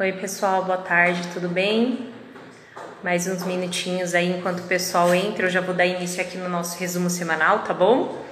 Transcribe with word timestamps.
Oi, 0.00 0.12
pessoal, 0.12 0.64
boa 0.64 0.78
tarde, 0.78 1.26
tudo 1.34 1.48
bem? 1.48 2.12
Mais 3.02 3.26
uns 3.26 3.42
minutinhos 3.42 4.14
aí 4.14 4.30
enquanto 4.30 4.60
o 4.60 4.68
pessoal 4.68 5.12
entra, 5.12 5.46
eu 5.46 5.50
já 5.50 5.60
vou 5.60 5.74
dar 5.74 5.86
início 5.86 6.22
aqui 6.22 6.38
no 6.38 6.48
nosso 6.48 6.78
resumo 6.78 7.10
semanal, 7.10 7.64
tá 7.64 7.74
bom? 7.74 8.24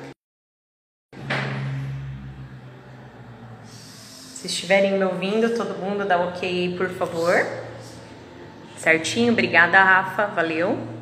Se 3.66 4.46
estiverem 4.46 4.96
me 4.96 5.04
ouvindo, 5.04 5.56
todo 5.56 5.76
mundo 5.76 6.04
dá 6.04 6.20
ok 6.20 6.48
aí, 6.48 6.78
por 6.78 6.88
favor. 6.90 7.34
Certinho? 8.76 9.32
Obrigada, 9.32 9.82
Rafa, 9.82 10.26
valeu. 10.26 10.95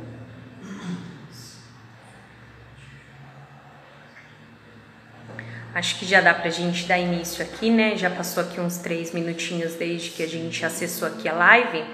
Acho 5.74 5.98
que 5.98 6.06
já 6.06 6.20
dá 6.20 6.33
pra 6.33 6.51
gente 6.51 6.87
dar 6.87 6.98
início 6.98 7.45
aqui, 7.45 7.69
né? 7.69 7.96
Já 7.96 8.09
passou 8.09 8.45
aqui 8.45 8.60
uns 8.60 8.78
três 8.78 9.12
minutinhos 9.12 9.74
desde 9.74 10.10
que 10.10 10.23
a 10.23 10.28
gente 10.28 10.65
acessou 10.65 11.09
aqui 11.09 11.28
a 11.28 11.34
live. 11.34 11.84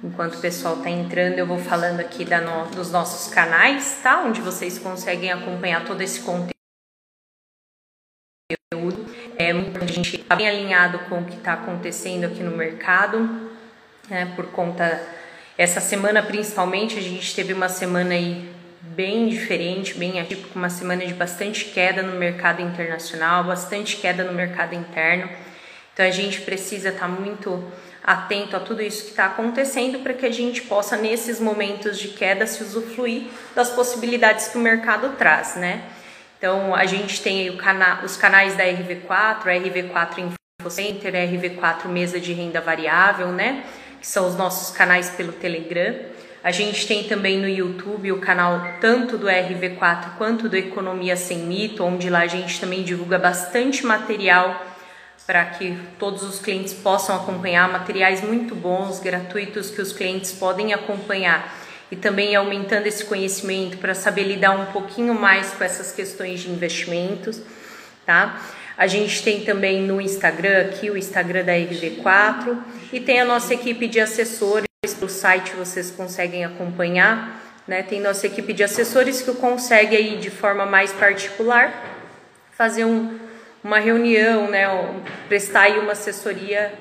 Enquanto 0.00 0.36
o 0.36 0.40
pessoal 0.40 0.76
tá 0.76 0.88
entrando, 0.88 1.36
eu 1.36 1.46
vou 1.46 1.58
falando 1.58 1.98
aqui 1.98 2.24
no, 2.24 2.66
dos 2.66 2.92
nossos 2.92 3.34
canais, 3.34 3.98
tá? 4.00 4.22
Onde 4.22 4.40
vocês 4.40 4.78
conseguem 4.78 5.32
acompanhar 5.32 5.84
todo 5.84 6.00
esse 6.02 6.20
conteúdo. 6.20 6.54
É 9.36 9.52
muito 9.52 9.82
a 9.82 9.86
gente 9.88 10.16
tá 10.18 10.36
bem 10.36 10.48
alinhado 10.48 11.00
com 11.08 11.18
o 11.18 11.24
que 11.24 11.34
está 11.34 11.54
acontecendo 11.54 12.26
aqui 12.26 12.44
no 12.44 12.56
mercado, 12.56 13.50
né? 14.08 14.32
Por 14.36 14.46
conta 14.52 15.02
essa 15.58 15.80
semana 15.80 16.22
principalmente 16.22 16.96
a 16.96 17.02
gente 17.02 17.34
teve 17.34 17.52
uma 17.52 17.68
semana 17.68 18.14
aí 18.14 18.53
bem 18.94 19.28
diferente, 19.28 19.94
bem 19.94 20.20
atípico, 20.20 20.56
uma 20.56 20.70
semana 20.70 21.04
de 21.04 21.14
bastante 21.14 21.66
queda 21.66 22.02
no 22.02 22.16
mercado 22.16 22.62
internacional, 22.62 23.44
bastante 23.44 23.96
queda 23.96 24.22
no 24.22 24.32
mercado 24.32 24.74
interno. 24.74 25.28
Então 25.92 26.06
a 26.06 26.10
gente 26.10 26.40
precisa 26.42 26.90
estar 26.90 27.06
tá 27.06 27.08
muito 27.08 27.64
atento 28.02 28.56
a 28.56 28.60
tudo 28.60 28.82
isso 28.82 29.04
que 29.04 29.10
está 29.10 29.26
acontecendo 29.26 30.00
para 30.00 30.12
que 30.12 30.26
a 30.26 30.30
gente 30.30 30.62
possa, 30.62 30.96
nesses 30.96 31.40
momentos 31.40 31.98
de 31.98 32.08
queda, 32.08 32.46
se 32.46 32.62
usufruir 32.62 33.24
das 33.54 33.70
possibilidades 33.70 34.48
que 34.48 34.58
o 34.58 34.60
mercado 34.60 35.10
traz, 35.16 35.56
né? 35.56 35.82
Então 36.38 36.74
a 36.74 36.84
gente 36.84 37.20
tem 37.22 37.56
cana 37.56 38.00
os 38.04 38.16
canais 38.16 38.54
da 38.54 38.64
RV4, 38.64 39.44
RV4 39.44 40.34
InfoCenter, 40.60 41.12
RV4 41.12 41.86
Mesa 41.86 42.20
de 42.20 42.32
Renda 42.32 42.60
Variável, 42.60 43.28
né? 43.28 43.64
Que 44.00 44.06
são 44.06 44.28
os 44.28 44.36
nossos 44.36 44.76
canais 44.76 45.10
pelo 45.10 45.32
Telegram. 45.32 46.13
A 46.44 46.50
gente 46.50 46.86
tem 46.86 47.04
também 47.04 47.38
no 47.38 47.48
YouTube 47.48 48.12
o 48.12 48.20
canal 48.20 48.74
tanto 48.78 49.16
do 49.16 49.28
RV4 49.28 50.18
quanto 50.18 50.46
do 50.46 50.54
Economia 50.54 51.16
Sem 51.16 51.38
Mito, 51.38 51.82
onde 51.82 52.10
lá 52.10 52.18
a 52.18 52.26
gente 52.26 52.60
também 52.60 52.82
divulga 52.82 53.18
bastante 53.18 53.86
material 53.86 54.62
para 55.26 55.42
que 55.46 55.74
todos 55.98 56.22
os 56.22 56.38
clientes 56.38 56.74
possam 56.74 57.16
acompanhar, 57.16 57.72
materiais 57.72 58.22
muito 58.22 58.54
bons, 58.54 59.00
gratuitos 59.00 59.70
que 59.70 59.80
os 59.80 59.90
clientes 59.90 60.32
podem 60.32 60.74
acompanhar 60.74 61.50
e 61.90 61.96
também 61.96 62.36
aumentando 62.36 62.86
esse 62.86 63.06
conhecimento 63.06 63.78
para 63.78 63.94
saber 63.94 64.24
lidar 64.24 64.50
um 64.50 64.66
pouquinho 64.66 65.14
mais 65.14 65.54
com 65.54 65.64
essas 65.64 65.92
questões 65.92 66.40
de 66.40 66.50
investimentos, 66.50 67.40
tá? 68.04 68.38
A 68.76 68.86
gente 68.86 69.22
tem 69.22 69.40
também 69.46 69.80
no 69.80 69.98
Instagram 69.98 70.60
aqui 70.66 70.90
o 70.90 70.98
Instagram 70.98 71.42
da 71.42 71.52
RV4 71.54 72.58
e 72.92 73.00
tem 73.00 73.18
a 73.18 73.24
nossa 73.24 73.54
equipe 73.54 73.88
de 73.88 73.98
assessores 73.98 74.73
pelo 74.92 75.10
site 75.10 75.54
vocês 75.54 75.90
conseguem 75.90 76.44
acompanhar, 76.44 77.40
né? 77.66 77.82
Tem 77.82 78.00
nossa 78.00 78.26
equipe 78.26 78.52
de 78.52 78.62
assessores 78.62 79.22
que 79.22 79.32
consegue 79.32 79.96
aí 79.96 80.18
de 80.18 80.30
forma 80.30 80.66
mais 80.66 80.92
particular 80.92 81.72
fazer 82.52 82.84
um, 82.84 83.18
uma 83.62 83.78
reunião, 83.78 84.50
né? 84.50 84.66
prestar 85.28 85.62
aí 85.62 85.78
uma 85.78 85.92
assessoria 85.92 86.72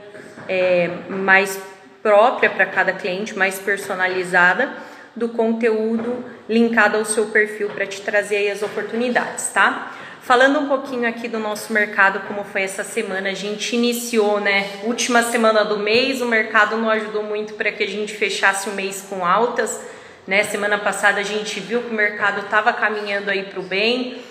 é, 0.49 0.89
mais 1.09 1.57
própria 2.01 2.49
para 2.49 2.65
cada 2.65 2.91
cliente, 2.91 3.37
mais 3.37 3.57
personalizada 3.57 4.73
do 5.15 5.29
conteúdo 5.29 6.25
linkado 6.49 6.97
ao 6.97 7.05
seu 7.05 7.27
perfil 7.27 7.69
para 7.69 7.85
te 7.85 8.01
trazer 8.01 8.37
aí 8.37 8.51
as 8.51 8.61
oportunidades, 8.61 9.47
tá? 9.49 9.93
Falando 10.23 10.57
um 10.57 10.69
pouquinho 10.69 11.05
aqui 11.05 11.27
do 11.27 11.37
nosso 11.37 11.73
mercado, 11.73 12.21
como 12.29 12.45
foi 12.45 12.61
essa 12.61 12.81
semana, 12.81 13.31
a 13.31 13.33
gente 13.33 13.75
iniciou, 13.75 14.39
né? 14.39 14.69
Última 14.85 15.21
semana 15.21 15.65
do 15.65 15.77
mês, 15.77 16.21
o 16.21 16.25
mercado 16.25 16.77
não 16.77 16.89
ajudou 16.89 17.23
muito 17.23 17.55
para 17.55 17.73
que 17.73 17.83
a 17.83 17.87
gente 17.87 18.13
fechasse 18.13 18.69
o 18.69 18.71
mês 18.71 19.05
com 19.09 19.25
altas, 19.25 19.81
né? 20.25 20.41
Semana 20.45 20.77
passada 20.77 21.19
a 21.19 21.23
gente 21.23 21.59
viu 21.59 21.81
que 21.81 21.89
o 21.89 21.93
mercado 21.93 22.39
estava 22.39 22.71
caminhando 22.71 23.29
aí 23.29 23.43
para 23.43 23.59
o 23.59 23.63
bem 23.63 24.21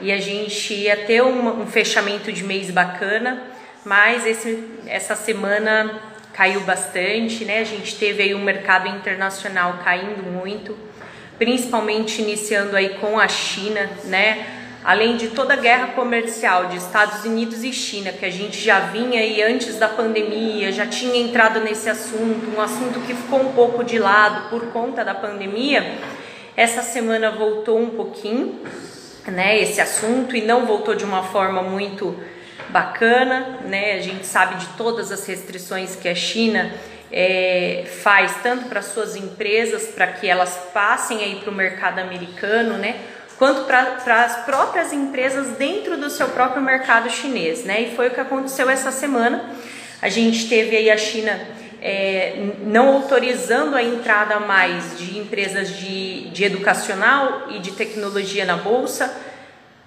e 0.00 0.10
a 0.10 0.18
gente 0.18 0.72
ia 0.72 0.96
ter 0.96 1.22
um, 1.22 1.60
um 1.60 1.66
fechamento 1.66 2.32
de 2.32 2.42
mês 2.42 2.70
bacana, 2.70 3.42
mas 3.84 4.24
esse, 4.24 4.66
essa 4.86 5.14
semana 5.14 6.00
caiu 6.32 6.62
bastante, 6.62 7.44
né? 7.44 7.58
A 7.58 7.64
gente 7.64 7.96
teve 7.96 8.22
aí 8.22 8.34
um 8.34 8.42
mercado 8.42 8.88
internacional 8.88 9.80
caindo 9.84 10.22
muito, 10.22 10.74
principalmente 11.36 12.22
iniciando 12.22 12.74
aí 12.74 12.96
com 12.98 13.20
a 13.20 13.28
China, 13.28 13.90
né? 14.04 14.61
Além 14.84 15.16
de 15.16 15.28
toda 15.28 15.54
a 15.54 15.56
guerra 15.56 15.88
comercial 15.88 16.66
de 16.66 16.76
Estados 16.76 17.24
Unidos 17.24 17.62
e 17.62 17.72
China, 17.72 18.12
que 18.12 18.24
a 18.24 18.30
gente 18.30 18.58
já 18.58 18.80
vinha 18.80 19.20
aí 19.20 19.42
antes 19.42 19.78
da 19.78 19.88
pandemia, 19.88 20.72
já 20.72 20.86
tinha 20.86 21.16
entrado 21.16 21.60
nesse 21.60 21.88
assunto, 21.88 22.50
um 22.56 22.60
assunto 22.60 23.00
que 23.00 23.14
ficou 23.14 23.40
um 23.40 23.52
pouco 23.52 23.84
de 23.84 23.98
lado 23.98 24.50
por 24.50 24.66
conta 24.72 25.04
da 25.04 25.14
pandemia, 25.14 25.98
essa 26.56 26.82
semana 26.82 27.30
voltou 27.30 27.80
um 27.80 27.90
pouquinho, 27.90 28.60
né, 29.26 29.58
esse 29.58 29.80
assunto 29.80 30.34
e 30.34 30.42
não 30.42 30.66
voltou 30.66 30.94
de 30.94 31.04
uma 31.04 31.22
forma 31.22 31.62
muito 31.62 32.16
bacana, 32.68 33.60
né? 33.64 33.94
A 33.94 34.00
gente 34.00 34.26
sabe 34.26 34.56
de 34.56 34.66
todas 34.78 35.12
as 35.12 35.26
restrições 35.26 35.94
que 35.94 36.08
a 36.08 36.14
China 36.14 36.72
é, 37.10 37.84
faz 38.02 38.36
tanto 38.42 38.68
para 38.68 38.80
suas 38.80 39.14
empresas 39.14 39.88
para 39.88 40.06
que 40.06 40.26
elas 40.26 40.70
passem 40.72 41.22
aí 41.22 41.36
para 41.36 41.50
o 41.50 41.54
mercado 41.54 41.98
americano, 41.98 42.78
né? 42.78 42.96
Quanto 43.42 43.64
para 43.64 44.22
as 44.22 44.44
próprias 44.44 44.92
empresas 44.92 45.56
dentro 45.56 45.96
do 45.96 46.08
seu 46.08 46.28
próprio 46.28 46.62
mercado 46.62 47.10
chinês, 47.10 47.64
né? 47.64 47.80
E 47.80 47.96
foi 47.96 48.06
o 48.06 48.10
que 48.12 48.20
aconteceu 48.20 48.70
essa 48.70 48.92
semana. 48.92 49.50
A 50.00 50.08
gente 50.08 50.48
teve 50.48 50.76
aí 50.76 50.88
a 50.88 50.96
China 50.96 51.40
é, 51.80 52.50
não 52.60 52.94
autorizando 52.94 53.74
a 53.74 53.82
entrada 53.82 54.38
mais 54.38 54.96
de 54.96 55.18
empresas 55.18 55.76
de, 55.76 56.30
de 56.30 56.44
educacional 56.44 57.48
e 57.50 57.58
de 57.58 57.72
tecnologia 57.72 58.44
na 58.44 58.58
bolsa, 58.58 59.12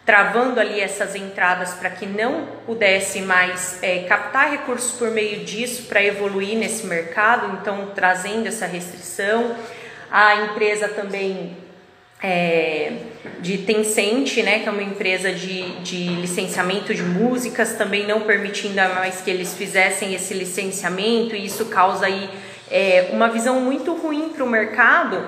travando 0.06 0.60
ali 0.60 0.82
essas 0.82 1.16
entradas 1.16 1.76
para 1.76 1.90
que 1.92 2.06
não 2.06 2.48
pudesse 2.66 3.22
mais 3.22 3.82
é, 3.82 4.00
captar 4.00 4.52
recursos 4.52 4.92
por 5.00 5.12
meio 5.12 5.46
disso 5.46 5.84
para 5.84 6.04
evoluir 6.04 6.58
nesse 6.58 6.86
mercado, 6.88 7.58
então 7.62 7.94
trazendo 7.96 8.48
essa 8.48 8.66
restrição. 8.66 9.56
A 10.12 10.44
empresa 10.44 10.90
também 10.90 11.64
é, 12.26 12.92
de 13.40 13.60
Tencent, 13.60 14.38
né, 14.38 14.60
que 14.60 14.68
é 14.68 14.72
uma 14.72 14.82
empresa 14.82 15.32
de, 15.32 15.80
de 15.82 16.08
licenciamento 16.16 16.92
de 16.92 17.04
músicas, 17.04 17.74
também 17.74 18.08
não 18.08 18.22
permitindo 18.22 18.76
mais 18.96 19.22
que 19.22 19.30
eles 19.30 19.54
fizessem 19.54 20.16
esse 20.16 20.34
licenciamento, 20.34 21.36
e 21.36 21.46
isso 21.46 21.66
causa 21.66 22.08
aí 22.08 22.28
é, 22.72 23.10
uma 23.12 23.30
visão 23.30 23.62
muito 23.62 23.94
ruim 23.94 24.30
para 24.30 24.44
o 24.44 24.50
mercado, 24.50 25.24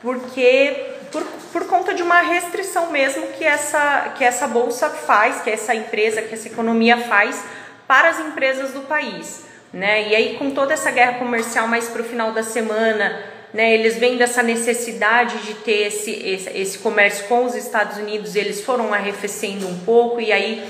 porque 0.00 0.86
por, 1.10 1.24
por 1.52 1.66
conta 1.66 1.92
de 1.92 2.02
uma 2.02 2.20
restrição 2.20 2.92
mesmo 2.92 3.26
que 3.36 3.44
essa, 3.44 4.12
que 4.16 4.22
essa 4.22 4.46
bolsa 4.46 4.88
faz, 4.88 5.40
que 5.40 5.50
essa 5.50 5.74
empresa, 5.74 6.22
que 6.22 6.32
essa 6.32 6.46
economia 6.46 6.96
faz 6.98 7.42
para 7.88 8.08
as 8.08 8.20
empresas 8.20 8.70
do 8.70 8.82
país. 8.82 9.44
Né? 9.72 10.10
E 10.10 10.14
aí, 10.14 10.36
com 10.36 10.52
toda 10.52 10.72
essa 10.74 10.92
guerra 10.92 11.14
comercial 11.14 11.66
mais 11.66 11.88
para 11.88 12.02
o 12.02 12.04
final 12.04 12.30
da 12.30 12.44
semana, 12.44 13.20
né, 13.56 13.72
eles 13.72 13.96
vêm 13.96 14.18
dessa 14.18 14.42
necessidade 14.42 15.38
de 15.38 15.54
ter 15.54 15.86
esse, 15.86 16.10
esse, 16.10 16.50
esse 16.50 16.78
comércio 16.78 17.26
com 17.26 17.46
os 17.46 17.54
Estados 17.54 17.96
Unidos, 17.96 18.36
eles 18.36 18.60
foram 18.60 18.92
arrefecendo 18.92 19.66
um 19.66 19.78
pouco 19.78 20.20
e 20.20 20.30
aí 20.30 20.62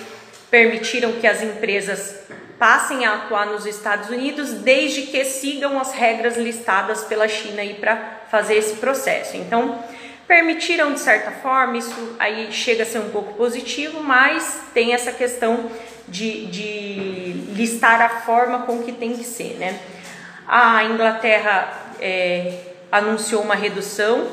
permitiram 0.48 1.10
que 1.14 1.26
as 1.26 1.42
empresas 1.42 2.14
passem 2.60 3.04
a 3.04 3.14
atuar 3.14 3.46
nos 3.46 3.66
Estados 3.66 4.08
Unidos 4.08 4.52
desde 4.52 5.02
que 5.02 5.24
sigam 5.24 5.80
as 5.80 5.92
regras 5.94 6.36
listadas 6.36 7.02
pela 7.02 7.26
China 7.26 7.60
aí 7.60 7.74
para 7.74 8.20
fazer 8.30 8.54
esse 8.54 8.76
processo. 8.76 9.36
Então, 9.36 9.82
permitiram 10.28 10.92
de 10.92 11.00
certa 11.00 11.32
forma, 11.32 11.76
isso 11.76 12.16
aí 12.20 12.52
chega 12.52 12.84
a 12.84 12.86
ser 12.86 13.00
um 13.00 13.10
pouco 13.10 13.34
positivo, 13.34 14.00
mas 14.00 14.60
tem 14.72 14.94
essa 14.94 15.10
questão 15.10 15.68
de, 16.06 16.46
de 16.46 17.52
listar 17.52 18.00
a 18.00 18.08
forma 18.08 18.60
com 18.60 18.84
que 18.84 18.92
tem 18.92 19.16
que 19.16 19.24
ser, 19.24 19.56
né? 19.58 19.76
A 20.46 20.84
Inglaterra 20.84 21.82
é, 22.00 22.75
anunciou 22.90 23.42
uma 23.42 23.54
redução 23.54 24.26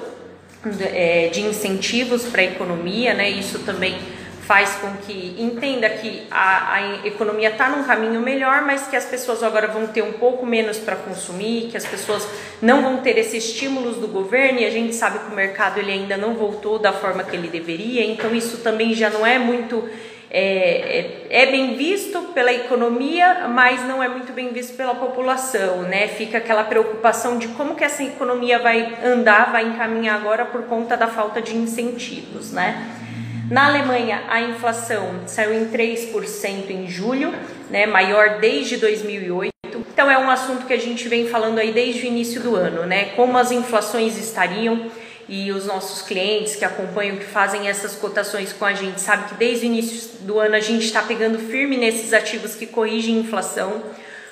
é, 0.93 1.29
de 1.29 1.41
incentivos 1.41 2.23
para 2.23 2.41
a 2.41 2.45
economia, 2.45 3.13
né? 3.13 3.29
Isso 3.29 3.59
também 3.59 3.97
faz 4.45 4.75
com 4.75 4.91
que 4.97 5.35
entenda 5.39 5.89
que 5.89 6.23
a, 6.29 6.73
a 6.73 7.07
economia 7.07 7.49
está 7.49 7.69
num 7.69 7.83
caminho 7.83 8.19
melhor, 8.19 8.61
mas 8.61 8.87
que 8.87 8.95
as 8.95 9.05
pessoas 9.05 9.41
agora 9.41 9.67
vão 9.67 9.87
ter 9.87 10.01
um 10.01 10.13
pouco 10.13 10.45
menos 10.45 10.77
para 10.77 10.97
consumir, 10.97 11.69
que 11.71 11.77
as 11.77 11.85
pessoas 11.85 12.27
não 12.61 12.81
vão 12.81 12.97
ter 12.97 13.17
esses 13.17 13.45
estímulos 13.45 13.97
do 13.97 14.07
governo 14.07 14.59
e 14.59 14.65
a 14.65 14.69
gente 14.69 14.93
sabe 14.93 15.19
que 15.19 15.31
o 15.31 15.35
mercado 15.35 15.79
ele 15.79 15.91
ainda 15.91 16.17
não 16.17 16.33
voltou 16.33 16.77
da 16.77 16.91
forma 16.91 17.23
que 17.23 17.35
ele 17.35 17.47
deveria, 17.47 18.03
então 18.05 18.35
isso 18.35 18.57
também 18.57 18.93
já 18.93 19.09
não 19.09 19.25
é 19.25 19.39
muito 19.39 19.87
é, 20.35 21.27
é, 21.29 21.43
é, 21.43 21.51
bem 21.51 21.75
visto 21.75 22.19
pela 22.33 22.51
economia, 22.51 23.47
mas 23.49 23.87
não 23.87 24.01
é 24.01 24.09
muito 24.09 24.33
bem 24.33 24.49
visto 24.51 24.75
pela 24.75 24.95
população, 24.95 25.83
né? 25.83 26.07
Fica 26.07 26.39
aquela 26.39 26.63
preocupação 26.63 27.37
de 27.37 27.49
como 27.49 27.75
que 27.75 27.83
essa 27.83 28.03
economia 28.03 28.57
vai 28.57 28.97
andar, 29.05 29.51
vai 29.51 29.63
encaminhar 29.63 30.15
agora 30.15 30.43
por 30.45 30.63
conta 30.63 30.97
da 30.97 31.05
falta 31.05 31.39
de 31.39 31.55
incentivos, 31.55 32.51
né? 32.51 32.99
Na 33.51 33.67
Alemanha, 33.67 34.23
a 34.27 34.41
inflação 34.41 35.19
saiu 35.27 35.53
em 35.53 35.67
3% 35.67 36.71
em 36.71 36.87
julho, 36.87 37.31
né, 37.69 37.85
maior 37.85 38.39
desde 38.39 38.77
2008. 38.77 39.53
Então 39.93 40.09
é 40.09 40.17
um 40.17 40.31
assunto 40.31 40.65
que 40.65 40.73
a 40.73 40.79
gente 40.79 41.07
vem 41.07 41.27
falando 41.27 41.59
aí 41.59 41.71
desde 41.71 42.01
o 42.01 42.07
início 42.07 42.41
do 42.41 42.55
ano, 42.55 42.87
né? 42.87 43.11
Como 43.15 43.37
as 43.37 43.51
inflações 43.51 44.17
estariam 44.17 44.89
e 45.27 45.51
os 45.51 45.65
nossos 45.65 46.01
clientes 46.01 46.55
que 46.55 46.65
acompanham, 46.65 47.17
que 47.17 47.25
fazem 47.25 47.67
essas 47.67 47.95
cotações 47.95 48.51
com 48.53 48.65
a 48.65 48.73
gente, 48.73 48.99
sabe 48.99 49.29
que 49.29 49.35
desde 49.35 49.65
o 49.65 49.67
início 49.67 50.09
do 50.21 50.39
ano 50.39 50.55
a 50.55 50.59
gente 50.59 50.85
está 50.85 51.01
pegando 51.01 51.39
firme 51.39 51.77
nesses 51.77 52.13
ativos 52.13 52.55
que 52.55 52.67
corrigem 52.67 53.17
inflação, 53.17 53.83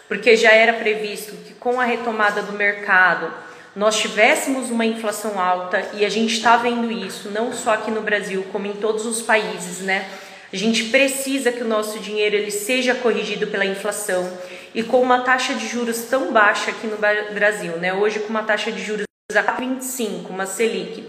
porque 0.08 0.36
já 0.36 0.52
era 0.52 0.74
previsto 0.74 1.36
que 1.46 1.54
com 1.54 1.80
a 1.80 1.86
retomada 1.86 2.42
do 2.42 2.54
mercado 2.54 3.32
nós 3.76 3.98
tivéssemos 3.98 4.70
uma 4.70 4.86
inflação 4.86 5.40
alta 5.40 5.92
e 5.94 6.04
a 6.04 6.10
gente 6.10 6.34
está 6.34 6.58
vendo 6.58 6.92
isso 6.92 7.30
não 7.30 7.54
só 7.54 7.74
aqui 7.74 7.90
no 7.90 8.02
Brasil, 8.02 8.46
como 8.52 8.68
em 8.68 8.74
todos 8.74 9.06
os 9.06 9.22
países, 9.22 9.80
né? 9.80 10.06
A 10.52 10.58
gente 10.58 10.86
precisa 10.86 11.52
que 11.52 11.64
o 11.64 11.68
nosso 11.68 11.98
dinheiro 12.00 12.36
ele 12.36 12.52
seja 12.52 12.94
corrigido 12.94 13.48
pela 13.48 13.66
inflação 13.66 14.30
e 14.76 14.84
com 14.84 15.02
uma 15.02 15.22
taxa 15.22 15.54
de 15.54 15.66
juros 15.66 16.02
tão 16.10 16.34
baixa 16.34 16.72
aqui 16.72 16.88
no 16.88 16.98
Brasil, 17.34 17.78
né? 17.78 17.94
Hoje 17.94 18.20
com 18.20 18.28
uma 18.28 18.44
taxa 18.44 18.70
de 18.70 18.84
juros 18.84 19.06
a 19.36 19.42
25, 19.42 20.32
uma 20.32 20.46
Selic, 20.46 21.08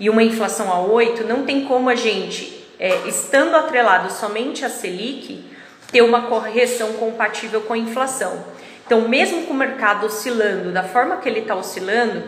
e 0.00 0.08
uma 0.08 0.22
inflação 0.22 0.72
a 0.72 0.80
8, 0.80 1.24
não 1.24 1.44
tem 1.44 1.64
como 1.64 1.88
a 1.88 1.94
gente, 1.94 2.64
é, 2.78 3.08
estando 3.08 3.54
atrelado 3.56 4.12
somente 4.12 4.64
a 4.64 4.70
Selic, 4.70 5.44
ter 5.90 6.02
uma 6.02 6.22
correção 6.22 6.92
compatível 6.94 7.62
com 7.62 7.72
a 7.72 7.78
inflação. 7.78 8.44
Então, 8.86 9.08
mesmo 9.08 9.42
com 9.42 9.52
o 9.52 9.56
mercado 9.56 10.06
oscilando 10.06 10.72
da 10.72 10.82
forma 10.82 11.16
que 11.16 11.28
ele 11.28 11.40
está 11.40 11.54
oscilando, 11.54 12.22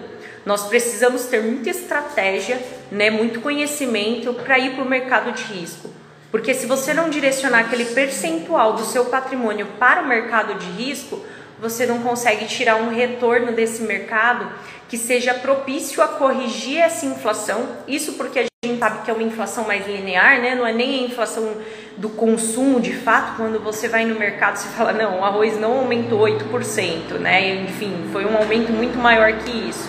nós 0.44 0.66
precisamos 0.66 1.26
ter 1.26 1.42
muita 1.42 1.70
estratégia, 1.70 2.60
né, 2.90 3.10
muito 3.10 3.40
conhecimento 3.40 4.32
para 4.34 4.58
ir 4.58 4.74
para 4.74 4.84
o 4.84 4.88
mercado 4.88 5.32
de 5.32 5.42
risco. 5.44 5.90
Porque 6.30 6.54
se 6.54 6.66
você 6.66 6.94
não 6.94 7.10
direcionar 7.10 7.60
aquele 7.60 7.86
percentual 7.86 8.74
do 8.74 8.84
seu 8.84 9.06
patrimônio 9.06 9.66
para 9.78 10.02
o 10.02 10.06
mercado 10.06 10.54
de 10.54 10.66
risco, 10.82 11.24
você 11.60 11.84
não 11.86 11.98
consegue 12.00 12.46
tirar 12.46 12.76
um 12.76 12.88
retorno 12.88 13.52
desse 13.52 13.82
mercado 13.82 14.50
que 14.88 14.96
seja 14.96 15.34
propício 15.34 16.02
a 16.02 16.08
corrigir 16.08 16.78
essa 16.78 17.06
inflação. 17.06 17.68
Isso 17.86 18.14
porque 18.14 18.40
a 18.40 18.42
gente 18.64 18.78
sabe 18.78 19.04
que 19.04 19.10
é 19.10 19.14
uma 19.14 19.22
inflação 19.22 19.64
mais 19.66 19.86
linear, 19.86 20.40
né? 20.40 20.54
Não 20.54 20.66
é 20.66 20.72
nem 20.72 21.04
a 21.04 21.06
inflação 21.06 21.56
do 21.96 22.08
consumo 22.08 22.80
de 22.80 22.94
fato. 22.94 23.36
Quando 23.36 23.62
você 23.62 23.88
vai 23.88 24.04
no 24.04 24.18
mercado, 24.18 24.56
você 24.56 24.68
fala: 24.68 24.92
não, 24.92 25.20
o 25.20 25.24
arroz 25.24 25.60
não 25.60 25.78
aumentou 25.78 26.20
8%, 26.20 27.18
né? 27.20 27.62
Enfim, 27.62 28.08
foi 28.10 28.24
um 28.24 28.36
aumento 28.36 28.72
muito 28.72 28.98
maior 28.98 29.32
que 29.34 29.50
isso. 29.68 29.88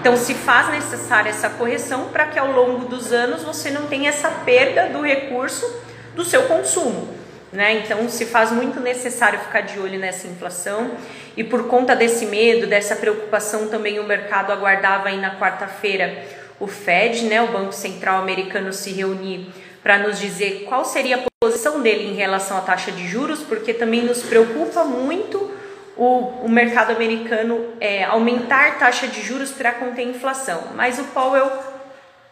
Então, 0.00 0.16
se 0.16 0.34
faz 0.34 0.68
necessária 0.68 1.30
essa 1.30 1.50
correção 1.50 2.08
para 2.12 2.26
que 2.26 2.38
ao 2.38 2.52
longo 2.52 2.84
dos 2.84 3.12
anos 3.12 3.42
você 3.42 3.70
não 3.70 3.86
tenha 3.86 4.10
essa 4.10 4.30
perda 4.30 4.88
do 4.90 5.02
recurso 5.02 5.66
do 6.14 6.24
seu 6.24 6.44
consumo. 6.44 7.17
Né? 7.52 7.82
Então 7.84 8.08
se 8.08 8.26
faz 8.26 8.52
muito 8.52 8.78
necessário 8.78 9.38
ficar 9.38 9.62
de 9.62 9.78
olho 9.78 9.98
nessa 9.98 10.26
inflação 10.26 10.90
e 11.34 11.42
por 11.42 11.66
conta 11.66 11.96
desse 11.96 12.26
medo, 12.26 12.66
dessa 12.66 12.94
preocupação 12.94 13.68
também 13.68 13.98
o 13.98 14.04
mercado 14.04 14.52
aguardava 14.52 15.08
aí 15.08 15.18
na 15.18 15.38
quarta-feira 15.38 16.26
o 16.60 16.66
Fed, 16.66 17.24
né, 17.24 17.40
o 17.40 17.46
Banco 17.46 17.72
Central 17.72 18.20
Americano 18.20 18.72
se 18.72 18.90
reunir 18.90 19.48
para 19.82 19.98
nos 19.98 20.18
dizer 20.18 20.64
qual 20.68 20.84
seria 20.84 21.16
a 21.16 21.22
posição 21.40 21.80
dele 21.80 22.10
em 22.10 22.14
relação 22.14 22.58
à 22.58 22.60
taxa 22.60 22.90
de 22.90 23.06
juros, 23.06 23.40
porque 23.40 23.72
também 23.72 24.02
nos 24.02 24.22
preocupa 24.22 24.84
muito 24.84 25.50
o, 25.96 26.44
o 26.44 26.48
mercado 26.48 26.90
americano 26.90 27.64
é, 27.80 28.04
aumentar 28.04 28.78
taxa 28.78 29.06
de 29.06 29.22
juros 29.22 29.50
para 29.50 29.72
conter 29.72 30.02
inflação. 30.02 30.62
Mas 30.74 30.98
o 30.98 31.04
Powell 31.04 31.50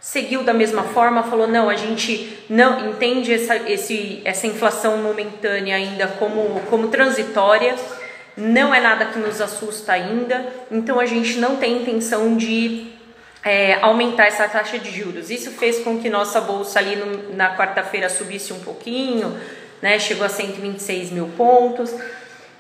seguiu 0.06 0.44
da 0.44 0.55
mesma 0.55 0.85
forma, 0.85 1.25
falou 1.25 1.49
não, 1.49 1.69
a 1.69 1.75
gente 1.75 2.38
não 2.49 2.91
entende 2.91 3.35
essa, 3.35 3.56
esse, 3.56 4.23
essa 4.25 4.47
inflação 4.47 4.99
momentânea 4.99 5.75
ainda 5.75 6.06
como, 6.06 6.61
como 6.70 6.87
transitória, 6.87 7.75
não 8.37 8.73
é 8.73 8.81
nada 8.81 9.06
que 9.06 9.19
nos 9.19 9.41
assusta 9.41 9.94
ainda, 9.94 10.47
então 10.70 11.00
a 11.00 11.06
gente 11.06 11.38
não 11.38 11.56
tem 11.56 11.82
intenção 11.82 12.37
de 12.37 12.93
é, 13.43 13.81
aumentar 13.82 14.26
essa 14.26 14.47
taxa 14.47 14.79
de 14.79 14.97
juros. 14.97 15.29
Isso 15.29 15.50
fez 15.50 15.81
com 15.81 15.99
que 15.99 16.09
nossa 16.09 16.41
bolsa 16.41 16.79
ali 16.79 16.94
no, 16.94 17.35
na 17.35 17.56
quarta-feira 17.56 18.09
subisse 18.09 18.52
um 18.52 18.61
pouquinho, 18.61 19.37
né, 19.82 19.99
chegou 19.99 20.25
a 20.25 20.29
126 20.29 21.11
mil 21.11 21.26
pontos. 21.37 21.93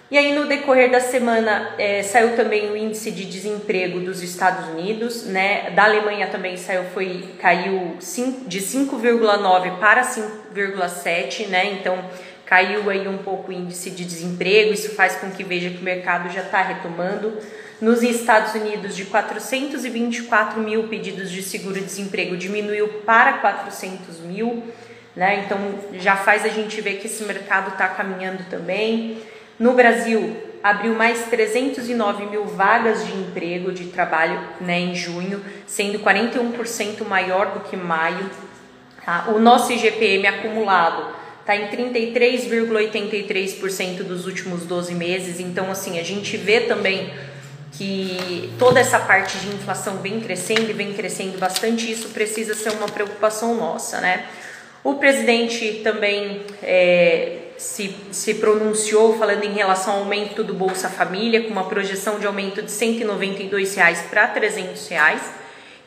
E 0.08 0.16
aí 0.16 0.32
no 0.38 0.46
decorrer 0.46 0.88
da 0.88 1.00
semana 1.00 1.74
é, 1.78 2.00
saiu 2.00 2.36
também 2.36 2.70
o 2.70 2.76
índice 2.76 3.10
de 3.10 3.24
desemprego 3.24 3.98
dos 3.98 4.22
Estados 4.22 4.68
Unidos, 4.68 5.24
né? 5.24 5.70
Da 5.70 5.82
Alemanha 5.82 6.28
também 6.28 6.56
saiu, 6.56 6.84
foi 6.94 7.34
caiu 7.40 7.96
de 8.46 8.60
5,9 8.60 9.80
para 9.80 10.02
5,7, 10.04 11.48
né? 11.48 11.72
Então 11.72 11.98
caiu 12.44 12.88
aí 12.88 13.08
um 13.08 13.18
pouco 13.18 13.50
o 13.50 13.52
índice 13.52 13.90
de 13.90 14.04
desemprego. 14.04 14.72
Isso 14.72 14.94
faz 14.94 15.16
com 15.16 15.28
que 15.28 15.42
veja 15.42 15.70
que 15.70 15.78
o 15.78 15.82
mercado 15.82 16.32
já 16.32 16.42
está 16.42 16.62
retomando. 16.62 17.36
Nos 17.80 18.00
Estados 18.04 18.54
Unidos, 18.54 18.94
de 18.94 19.06
424 19.06 20.60
mil 20.60 20.84
pedidos 20.84 21.32
de 21.32 21.42
seguro-desemprego 21.42 22.36
diminuiu 22.36 23.02
para 23.04 23.34
400 23.38 24.20
mil, 24.20 24.62
né? 25.16 25.42
Então 25.44 25.58
já 25.94 26.14
faz 26.14 26.44
a 26.44 26.48
gente 26.48 26.80
ver 26.80 26.98
que 26.98 27.08
esse 27.08 27.24
mercado 27.24 27.72
está 27.72 27.88
caminhando 27.88 28.44
também. 28.48 29.20
No 29.58 29.72
Brasil, 29.72 30.36
abriu 30.62 30.94
mais 30.94 31.24
309 31.26 32.26
mil 32.26 32.44
vagas 32.44 33.04
de 33.06 33.12
emprego 33.12 33.72
de 33.72 33.86
trabalho 33.86 34.38
né, 34.60 34.78
em 34.80 34.94
junho, 34.94 35.42
sendo 35.66 35.98
41% 36.00 37.06
maior 37.06 37.52
do 37.52 37.60
que 37.60 37.74
maio. 37.76 38.30
Tá? 39.04 39.26
O 39.28 39.38
nosso 39.38 39.72
IGPM 39.72 40.26
acumulado 40.26 41.14
está 41.40 41.54
em 41.54 41.68
33,83% 41.68 44.02
dos 44.02 44.26
últimos 44.26 44.64
12 44.64 44.92
meses. 44.94 45.38
Então, 45.38 45.70
assim, 45.70 46.00
a 46.00 46.02
gente 46.02 46.36
vê 46.36 46.62
também 46.62 47.12
que 47.72 48.52
toda 48.58 48.80
essa 48.80 48.98
parte 48.98 49.38
de 49.38 49.46
inflação 49.48 49.98
vem 49.98 50.18
crescendo 50.20 50.70
e 50.70 50.72
vem 50.72 50.92
crescendo 50.92 51.38
bastante. 51.38 51.88
Isso 51.90 52.08
precisa 52.08 52.54
ser 52.54 52.70
uma 52.70 52.88
preocupação 52.88 53.54
nossa, 53.54 54.00
né? 54.00 54.26
O 54.82 54.94
presidente 54.94 55.82
também 55.84 56.42
é, 56.62 57.45
se, 57.58 57.94
se 58.10 58.34
pronunciou 58.34 59.18
falando 59.18 59.44
em 59.44 59.52
relação 59.52 59.94
ao 59.94 59.98
aumento 60.00 60.44
do 60.44 60.54
Bolsa 60.54 60.88
Família, 60.88 61.42
com 61.42 61.50
uma 61.50 61.64
projeção 61.64 62.18
de 62.18 62.26
aumento 62.26 62.62
de 62.62 62.70
192 62.70 63.74
reais 63.74 64.02
para 64.10 64.26
300 64.28 64.88
reais. 64.88 65.22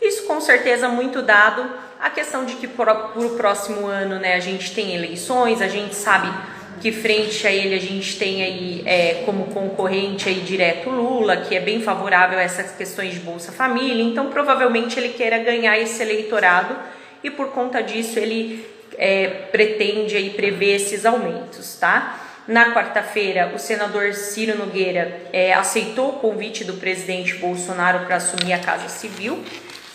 Isso 0.02 0.24
com 0.24 0.40
certeza 0.40 0.88
muito 0.88 1.22
dado 1.22 1.70
a 2.00 2.10
questão 2.10 2.46
de 2.46 2.56
que 2.56 2.68
para 2.68 3.20
o 3.20 3.32
próximo 3.32 3.86
ano 3.86 4.20
né, 4.20 4.36
a 4.36 4.40
gente 4.40 4.74
tem 4.74 4.96
eleições, 4.96 5.62
a 5.62 5.68
gente 5.68 5.94
sabe 5.94 6.32
que 6.80 6.94
frente 6.94 7.46
a 7.46 7.52
ele 7.52 7.76
a 7.76 7.80
gente 7.80 8.18
tem 8.18 8.42
aí 8.42 8.84
é, 8.86 9.24
como 9.26 9.48
concorrente 9.48 10.30
aí 10.30 10.40
direto 10.40 10.90
Lula, 10.90 11.38
que 11.38 11.56
é 11.56 11.60
bem 11.60 11.82
favorável 11.82 12.40
a 12.40 12.42
essas 12.42 12.72
questões 12.72 13.14
de 13.14 13.20
Bolsa 13.20 13.52
Família, 13.52 14.02
então 14.02 14.30
provavelmente 14.30 14.98
ele 14.98 15.10
queira 15.10 15.38
ganhar 15.40 15.78
esse 15.78 16.02
eleitorado 16.02 16.74
e 17.22 17.30
por 17.30 17.50
conta 17.50 17.84
disso 17.84 18.18
ele 18.18 18.66
é, 19.00 19.48
pretende 19.52 20.18
aí 20.18 20.32
prever 20.32 20.76
esses 20.76 21.06
aumentos, 21.06 21.78
tá? 21.80 22.20
Na 22.46 22.74
quarta-feira, 22.74 23.52
o 23.56 23.60
senador 23.60 24.14
Ciro 24.14 24.58
Nogueira 24.58 25.22
é, 25.32 25.54
aceitou 25.54 26.10
o 26.10 26.14
convite 26.14 26.64
do 26.64 26.74
presidente 26.74 27.36
Bolsonaro 27.36 28.06
para 28.06 28.18
assumir 28.18 28.54
a 28.54 28.60
Casa 28.60 28.90
Civil, 28.90 29.44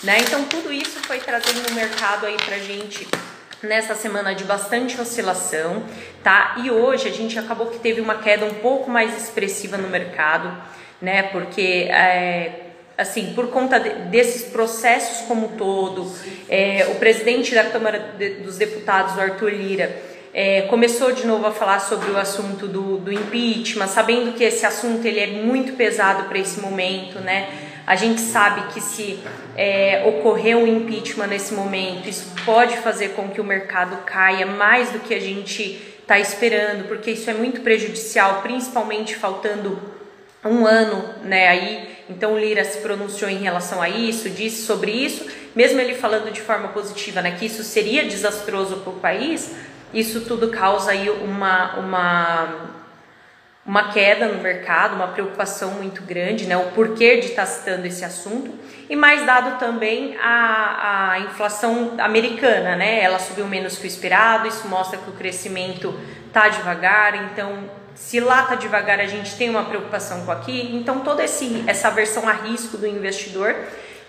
né? 0.02 0.18
Então 0.20 0.44
tudo 0.44 0.72
isso 0.72 1.00
foi 1.00 1.18
trazendo 1.18 1.68
no 1.68 1.74
mercado 1.74 2.26
aí 2.26 2.36
para 2.36 2.56
gente 2.58 3.06
nessa 3.62 3.94
semana 3.94 4.34
de 4.34 4.44
bastante 4.44 5.00
oscilação, 5.00 5.82
tá? 6.22 6.56
E 6.62 6.70
hoje 6.70 7.08
a 7.08 7.12
gente 7.12 7.38
acabou 7.38 7.66
que 7.66 7.78
teve 7.78 8.00
uma 8.00 8.16
queda 8.16 8.46
um 8.46 8.54
pouco 8.54 8.90
mais 8.90 9.16
expressiva 9.20 9.76
no 9.76 9.88
mercado, 9.88 10.56
né? 11.02 11.24
Porque 11.24 11.88
é, 11.90 12.63
assim, 12.96 13.32
por 13.34 13.48
conta 13.48 13.78
de, 13.78 13.90
desses 14.10 14.44
processos 14.50 15.26
como 15.26 15.48
todo, 15.48 16.10
é, 16.48 16.86
o 16.90 16.96
presidente 16.96 17.54
da 17.54 17.64
Câmara 17.64 18.14
de, 18.16 18.30
dos 18.36 18.56
Deputados, 18.56 19.18
Arthur 19.18 19.50
Lira, 19.50 19.94
é, 20.32 20.62
começou 20.62 21.12
de 21.12 21.26
novo 21.26 21.46
a 21.46 21.52
falar 21.52 21.78
sobre 21.78 22.10
o 22.10 22.18
assunto 22.18 22.66
do, 22.66 22.98
do 22.98 23.12
impeachment, 23.12 23.86
sabendo 23.86 24.32
que 24.32 24.42
esse 24.42 24.66
assunto 24.66 25.06
ele 25.06 25.20
é 25.20 25.28
muito 25.28 25.74
pesado 25.74 26.24
para 26.24 26.38
esse 26.38 26.60
momento, 26.60 27.20
né? 27.20 27.48
A 27.86 27.96
gente 27.96 28.20
sabe 28.20 28.72
que 28.72 28.80
se 28.80 29.20
é, 29.56 30.02
ocorrer 30.06 30.56
um 30.56 30.66
impeachment 30.66 31.26
nesse 31.26 31.52
momento, 31.54 32.08
isso 32.08 32.32
pode 32.44 32.76
fazer 32.78 33.10
com 33.10 33.28
que 33.28 33.40
o 33.40 33.44
mercado 33.44 33.98
caia 34.04 34.46
mais 34.46 34.90
do 34.90 35.00
que 35.00 35.14
a 35.14 35.20
gente 35.20 35.80
está 36.00 36.18
esperando, 36.18 36.88
porque 36.88 37.12
isso 37.12 37.30
é 37.30 37.34
muito 37.34 37.60
prejudicial, 37.60 38.40
principalmente 38.42 39.14
faltando 39.14 39.78
um 40.44 40.66
ano, 40.66 41.04
né? 41.22 41.48
Aí 41.48 41.93
então 42.08 42.34
o 42.34 42.38
Lira 42.38 42.64
se 42.64 42.78
pronunciou 42.78 43.30
em 43.30 43.38
relação 43.38 43.80
a 43.80 43.88
isso, 43.88 44.28
disse 44.30 44.64
sobre 44.66 44.90
isso, 44.90 45.26
mesmo 45.54 45.80
ele 45.80 45.94
falando 45.94 46.30
de 46.32 46.40
forma 46.40 46.68
positiva, 46.68 47.22
né, 47.22 47.36
que 47.38 47.46
isso 47.46 47.62
seria 47.64 48.04
desastroso 48.04 48.76
para 48.76 48.92
o 48.92 49.00
país, 49.00 49.54
Isso 49.94 50.22
tudo 50.22 50.48
causa 50.48 50.90
aí 50.90 51.08
uma, 51.08 51.78
uma, 51.78 52.83
uma 53.66 53.92
queda 53.92 54.28
no 54.28 54.42
mercado, 54.42 54.94
uma 54.94 55.08
preocupação 55.08 55.70
muito 55.72 56.02
grande, 56.02 56.46
né? 56.46 56.56
O 56.56 56.70
porquê 56.72 57.16
de 57.16 57.28
estar 57.28 57.46
citando 57.46 57.86
esse 57.86 58.04
assunto. 58.04 58.52
E 58.90 58.94
mais 58.94 59.24
dado 59.24 59.58
também 59.58 60.16
a, 60.20 61.12
a 61.12 61.20
inflação 61.20 61.94
americana, 61.98 62.76
né? 62.76 63.02
Ela 63.02 63.18
subiu 63.18 63.46
menos 63.46 63.78
que 63.78 63.84
o 63.84 63.86
esperado, 63.86 64.46
isso 64.46 64.68
mostra 64.68 64.98
que 64.98 65.08
o 65.08 65.14
crescimento 65.14 65.98
está 66.26 66.48
devagar, 66.48 67.14
então 67.32 67.70
se 67.94 68.18
lá 68.20 68.42
está 68.42 68.56
devagar 68.56 69.00
a 69.00 69.06
gente 69.06 69.36
tem 69.36 69.48
uma 69.48 69.64
preocupação 69.64 70.26
com 70.26 70.32
aqui, 70.32 70.74
então 70.74 71.00
toda 71.00 71.22
esse, 71.22 71.64
essa 71.66 71.88
aversão 71.88 72.28
a 72.28 72.32
risco 72.32 72.76
do 72.76 72.86
investidor 72.86 73.54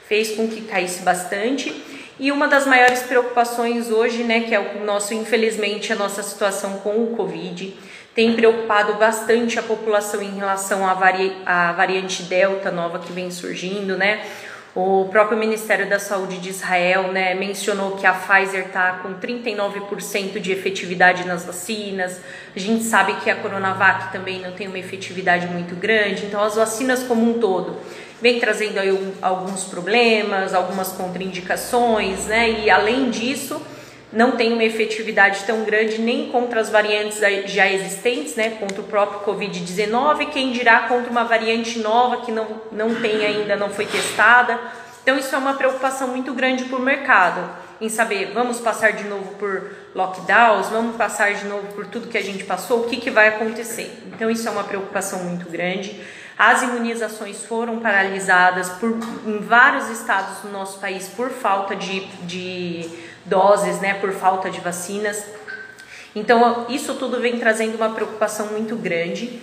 fez 0.07 0.35
com 0.35 0.47
que 0.47 0.61
caísse 0.61 1.01
bastante. 1.03 1.83
E 2.17 2.31
uma 2.31 2.47
das 2.47 2.65
maiores 2.65 3.03
preocupações 3.03 3.91
hoje, 3.91 4.23
né, 4.23 4.41
que 4.41 4.55
é 4.55 4.59
o 4.59 4.85
nosso, 4.85 5.13
infelizmente, 5.13 5.91
a 5.91 5.95
nossa 5.95 6.23
situação 6.23 6.79
com 6.79 7.03
o 7.03 7.07
Covid, 7.15 7.75
tem 8.15 8.33
preocupado 8.33 8.93
bastante 8.93 9.59
a 9.59 9.63
população 9.63 10.21
em 10.21 10.33
relação 10.35 10.87
à, 10.87 10.93
vari, 10.93 11.35
à 11.45 11.73
variante 11.73 12.23
Delta 12.23 12.71
nova 12.71 12.97
que 12.97 13.11
vem 13.11 13.29
surgindo, 13.29 13.97
né? 13.97 14.25
O 14.73 15.07
próprio 15.09 15.37
Ministério 15.37 15.89
da 15.89 15.99
Saúde 15.99 16.37
de 16.37 16.49
Israel 16.49 17.11
né, 17.11 17.33
mencionou 17.33 17.91
que 17.91 18.05
a 18.05 18.13
Pfizer 18.13 18.65
está 18.67 18.99
com 19.01 19.13
39% 19.13 20.37
de 20.39 20.51
efetividade 20.51 21.25
nas 21.25 21.45
vacinas. 21.45 22.19
A 22.53 22.59
gente 22.59 22.83
sabe 22.83 23.13
que 23.21 23.29
a 23.29 23.35
Coronavac 23.35 24.11
também 24.11 24.41
não 24.41 24.51
tem 24.51 24.67
uma 24.67 24.77
efetividade 24.77 25.47
muito 25.47 25.75
grande. 25.75 26.25
Então, 26.25 26.43
as 26.43 26.55
vacinas 26.55 27.03
como 27.03 27.29
um 27.29 27.39
todo 27.39 27.77
vem 28.21 28.37
trazendo 28.37 28.77
aí 28.79 29.13
alguns 29.21 29.63
problemas, 29.63 30.53
algumas 30.53 30.89
contraindicações, 30.89 32.25
né? 32.25 32.61
E 32.61 32.69
além 32.69 33.09
disso, 33.09 33.61
não 34.15 34.31
tem 34.31 34.53
uma 34.53 34.63
efetividade 34.63 35.43
tão 35.43 35.65
grande 35.65 35.99
nem 35.99 36.29
contra 36.29 36.61
as 36.61 36.69
variantes 36.69 37.19
já 37.47 37.69
existentes, 37.69 38.35
né? 38.35 38.51
Contra 38.51 38.79
o 38.79 38.85
próprio 38.85 39.19
Covid-19, 39.19 40.29
quem 40.29 40.53
dirá 40.53 40.83
contra 40.87 41.11
uma 41.11 41.25
variante 41.25 41.79
nova 41.79 42.21
que 42.25 42.31
não, 42.31 42.61
não 42.71 42.95
tem 42.95 43.25
ainda, 43.25 43.57
não 43.57 43.69
foi 43.69 43.85
testada. 43.85 44.57
Então, 45.03 45.19
isso 45.19 45.35
é 45.35 45.37
uma 45.37 45.55
preocupação 45.55 46.07
muito 46.07 46.33
grande 46.33 46.63
para 46.63 46.77
o 46.77 46.81
mercado, 46.81 47.47
em 47.79 47.89
saber, 47.89 48.31
vamos 48.33 48.59
passar 48.59 48.93
de 48.93 49.03
novo 49.03 49.35
por 49.35 49.69
lockdowns, 49.93 50.69
vamos 50.69 50.95
passar 50.95 51.33
de 51.33 51.45
novo 51.45 51.67
por 51.73 51.85
tudo 51.85 52.07
que 52.07 52.17
a 52.17 52.23
gente 52.23 52.45
passou, 52.45 52.79
o 52.79 52.83
que, 52.85 52.97
que 52.97 53.11
vai 53.11 53.27
acontecer. 53.27 54.01
Então, 54.07 54.29
isso 54.31 54.47
é 54.47 54.51
uma 54.51 54.63
preocupação 54.63 55.19
muito 55.25 55.47
grande. 55.51 56.01
As 56.37 56.63
imunizações 56.63 57.43
foram 57.43 57.79
paralisadas 57.79 58.69
por, 58.69 58.97
em 59.25 59.39
vários 59.39 59.89
estados 59.89 60.39
do 60.39 60.49
nosso 60.49 60.79
país 60.79 61.07
por 61.09 61.29
falta 61.29 61.75
de, 61.75 61.99
de 62.23 62.89
doses, 63.25 63.79
né, 63.79 63.95
por 63.95 64.11
falta 64.13 64.49
de 64.49 64.59
vacinas. 64.59 65.25
Então, 66.15 66.65
isso 66.69 66.93
tudo 66.95 67.19
vem 67.19 67.39
trazendo 67.39 67.75
uma 67.75 67.89
preocupação 67.89 68.47
muito 68.47 68.75
grande. 68.75 69.41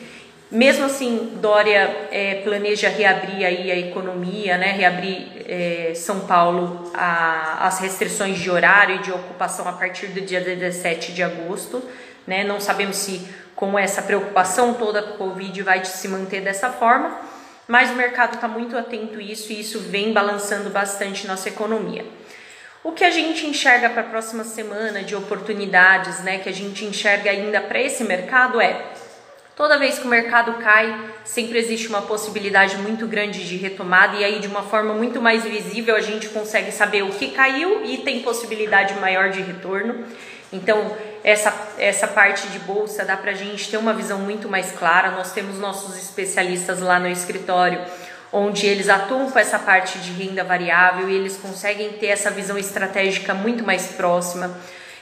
Mesmo 0.51 0.85
assim, 0.85 1.39
Dória 1.41 2.09
é, 2.11 2.43
planeja 2.45 2.89
reabrir 2.89 3.45
aí 3.45 3.71
a 3.71 3.79
economia, 3.79 4.59
né, 4.59 4.73
reabrir 4.73 5.29
é, 5.47 5.93
São 5.95 6.21
Paulo 6.21 6.91
a, 6.95 7.67
as 7.67 7.79
restrições 7.79 8.39
de 8.39 8.51
horário 8.51 8.97
e 8.97 8.99
de 8.99 9.11
ocupação 9.11 9.67
a 9.67 9.73
partir 9.73 10.09
do 10.09 10.21
dia 10.21 10.41
17 10.41 11.13
de 11.13 11.23
agosto. 11.23 11.83
Né? 12.27 12.45
Não 12.45 12.61
sabemos 12.61 12.97
se 12.97 13.27
com 13.55 13.79
essa 13.79 14.03
preocupação 14.03 14.75
toda 14.75 15.03
com 15.03 15.15
o 15.15 15.29
Covid 15.29 15.63
vai 15.63 15.85
se 15.85 16.09
manter 16.09 16.41
dessa 16.41 16.71
forma, 16.71 17.17
mas 17.69 17.91
o 17.91 17.95
mercado 17.95 18.35
está 18.35 18.49
muito 18.49 18.77
atento 18.77 19.19
a 19.19 19.23
isso 19.23 19.53
e 19.53 19.61
isso 19.61 19.79
vem 19.79 20.13
balançando 20.13 20.69
bastante 20.69 21.27
nossa 21.27 21.49
economia. 21.49 22.05
O 22.85 22.91
que 22.91 23.05
a 23.05 23.11
gente 23.11 23.47
enxerga 23.47 23.89
para 23.89 24.03
a 24.03 24.07
próxima 24.07 24.43
semana 24.43 25.05
de 25.05 25.15
oportunidades, 25.15 26.19
né, 26.21 26.39
que 26.39 26.49
a 26.49 26.53
gente 26.53 26.85
enxerga 26.85 27.31
ainda 27.31 27.61
para 27.61 27.81
esse 27.81 28.03
mercado 28.03 28.61
é 28.61 28.93
toda 29.55 29.79
vez 29.79 30.01
que 30.01 30.05
o 30.05 30.09
mercado 30.09 30.55
cai, 30.55 30.99
sempre 31.25 31.59
existe 31.59 31.87
uma 31.87 32.03
possibilidade 32.03 32.77
muito 32.79 33.07
grande 33.07 33.47
de 33.47 33.57
retomada 33.57 34.17
e 34.17 34.25
aí 34.25 34.41
de 34.41 34.49
uma 34.49 34.63
forma 34.63 34.95
muito 34.95 35.23
mais 35.23 35.45
visível 35.45 35.95
a 35.95 36.01
gente 36.01 36.29
consegue 36.31 36.73
saber 36.73 37.05
o 37.05 37.11
que 37.11 37.31
caiu 37.31 37.85
e 37.85 37.99
tem 37.99 38.23
possibilidade 38.23 38.95
maior 38.95 39.31
de 39.31 39.41
retorno. 39.41 40.05
Então, 40.53 40.97
essa, 41.25 41.55
essa 41.79 42.09
parte 42.09 42.49
de 42.49 42.59
bolsa 42.59 43.05
dá 43.05 43.17
para 43.17 43.31
a 43.31 43.35
gente 43.35 43.71
ter 43.71 43.77
uma 43.77 43.95
visão 43.95 44.19
muito 44.19 44.49
mais 44.49 44.73
clara. 44.73 45.13
Nós 45.13 45.33
temos 45.33 45.59
nossos 45.59 45.97
especialistas 45.97 46.81
lá 46.81 46.99
no 46.99 47.09
escritório, 47.09 47.81
onde 48.33 48.67
eles 48.67 48.89
atuam 48.89 49.31
com 49.31 49.39
essa 49.39 49.59
parte 49.59 49.99
de 49.99 50.13
renda 50.13 50.43
variável 50.43 51.09
e 51.09 51.15
eles 51.15 51.37
conseguem 51.37 51.91
ter 51.93 52.07
essa 52.07 52.31
visão 52.31 52.57
estratégica 52.57 53.35
muito 53.35 53.63
mais 53.63 53.89
próxima. 53.89 54.57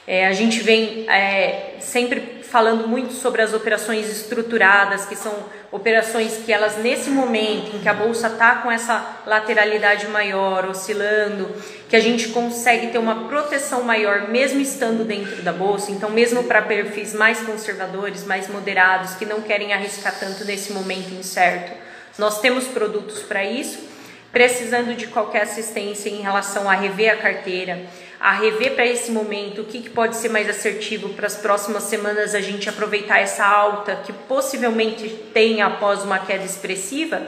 É, 0.05 0.27
a 0.27 0.33
gente 0.33 0.61
vem 0.61 1.09
é, 1.09 1.75
sempre 1.79 2.41
falando 2.51 2.85
muito 2.85 3.13
sobre 3.13 3.41
as 3.41 3.53
operações 3.53 4.09
estruturadas, 4.09 5.05
que 5.05 5.15
são 5.15 5.33
operações 5.71 6.41
que 6.45 6.51
elas 6.51 6.75
nesse 6.77 7.09
momento 7.09 7.77
em 7.77 7.79
que 7.79 7.87
a 7.87 7.93
bolsa 7.93 8.27
está 8.27 8.55
com 8.55 8.69
essa 8.69 9.21
lateralidade 9.25 10.07
maior, 10.07 10.65
oscilando, 10.65 11.55
que 11.87 11.95
a 11.95 11.99
gente 12.01 12.27
consegue 12.29 12.87
ter 12.87 12.97
uma 12.97 13.29
proteção 13.29 13.83
maior 13.83 14.27
mesmo 14.27 14.59
estando 14.59 15.05
dentro 15.05 15.41
da 15.43 15.53
bolsa. 15.53 15.91
Então, 15.91 16.09
mesmo 16.09 16.43
para 16.43 16.61
perfis 16.61 17.13
mais 17.13 17.39
conservadores, 17.39 18.25
mais 18.25 18.49
moderados, 18.49 19.15
que 19.15 19.25
não 19.25 19.41
querem 19.41 19.71
arriscar 19.71 20.13
tanto 20.19 20.43
nesse 20.43 20.73
momento 20.73 21.13
incerto, 21.13 21.71
nós 22.17 22.39
temos 22.39 22.67
produtos 22.67 23.19
para 23.23 23.43
isso. 23.43 23.89
Precisando 24.31 24.95
de 24.95 25.07
qualquer 25.07 25.43
assistência 25.43 26.09
em 26.09 26.21
relação 26.21 26.69
a 26.69 26.73
rever 26.73 27.11
a 27.11 27.17
carteira, 27.17 27.85
a 28.17 28.31
rever 28.31 28.75
para 28.75 28.85
esse 28.85 29.11
momento 29.11 29.61
o 29.61 29.65
que, 29.65 29.81
que 29.81 29.89
pode 29.89 30.15
ser 30.15 30.29
mais 30.29 30.47
assertivo 30.47 31.09
para 31.09 31.27
as 31.27 31.35
próximas 31.35 31.83
semanas 31.83 32.35
a 32.35 32.39
gente 32.39 32.69
aproveitar 32.69 33.19
essa 33.19 33.43
alta 33.43 33.95
que 33.95 34.13
possivelmente 34.13 35.09
tenha 35.33 35.65
após 35.65 36.03
uma 36.03 36.19
queda 36.19 36.45
expressiva, 36.45 37.21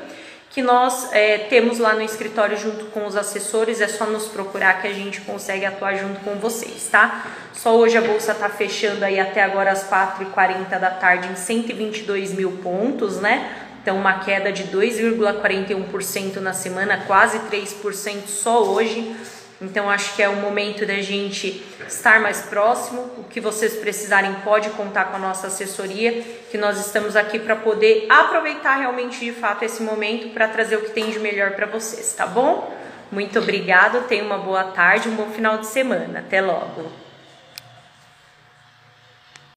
que 0.52 0.62
nós 0.62 1.12
é, 1.12 1.40
temos 1.40 1.80
lá 1.80 1.94
no 1.94 2.04
escritório 2.04 2.56
junto 2.56 2.86
com 2.86 3.08
os 3.08 3.18
assessores, 3.18 3.82
é 3.82 3.88
só 3.88 4.06
nos 4.06 4.28
procurar 4.28 4.82
que 4.82 4.88
a 4.88 4.94
gente 4.94 5.20
consegue 5.22 5.66
atuar 5.66 5.96
junto 5.96 6.20
com 6.20 6.36
vocês, 6.36 6.88
tá? 6.92 7.26
Só 7.54 7.76
hoje 7.76 7.98
a 7.98 8.02
bolsa 8.02 8.34
está 8.34 8.48
fechando 8.48 9.04
aí 9.04 9.20
até 9.20 9.42
agora 9.42 9.72
às 9.72 9.90
4h40 9.90 10.70
da 10.80 10.92
tarde 10.92 11.28
em 11.28 11.36
122 11.36 12.34
mil 12.34 12.52
pontos, 12.64 13.20
né? 13.20 13.52
Então, 13.84 13.98
uma 13.98 14.20
queda 14.20 14.50
de 14.52 14.64
2,41% 14.64 16.38
na 16.38 16.54
semana, 16.54 17.04
quase 17.06 17.38
3% 17.40 18.28
só 18.28 18.64
hoje. 18.64 19.14
Então 19.62 19.90
acho 19.90 20.16
que 20.16 20.22
é 20.22 20.28
o 20.28 20.36
momento 20.36 20.86
da 20.86 21.02
gente 21.02 21.64
estar 21.88 22.20
mais 22.20 22.42
próximo. 22.42 23.02
O 23.18 23.24
que 23.24 23.40
vocês 23.40 23.76
precisarem 23.76 24.34
pode 24.44 24.70
contar 24.72 25.06
com 25.06 25.16
a 25.16 25.20
nossa 25.20 25.48
assessoria, 25.48 26.22
que 26.52 26.58
nós 26.58 26.86
estamos 26.86 27.16
aqui 27.16 27.40
para 27.40 27.56
poder 27.56 28.06
aproveitar 28.10 28.76
realmente 28.76 29.20
de 29.20 29.32
fato 29.32 29.64
esse 29.64 29.82
momento 29.82 30.34
para 30.34 30.48
trazer 30.48 30.78
o 30.78 30.82
que 30.82 30.92
tem 30.92 31.12
de 31.12 31.20
melhor 31.20 31.52
para 31.52 31.66
vocês, 31.66 32.14
tá 32.14 32.28
bom? 32.28 32.74
Muito 33.12 33.40
obrigado, 33.40 34.08
tenha 34.08 34.24
uma 34.24 34.38
boa 34.38 34.66
tarde, 34.66 35.08
um 35.08 35.16
bom 35.16 35.30
final 35.30 35.58
de 35.58 35.68
semana. 35.68 36.20
Até 36.20 36.42
logo. 36.42 37.03